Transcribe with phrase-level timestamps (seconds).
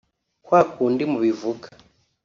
[0.45, 1.67] kwa kundi mubivuga